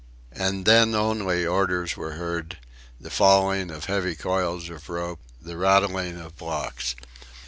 [0.31, 2.57] And then only orders were heard,
[2.99, 6.95] the falling of heavy coils of rope, the rattling of blocks.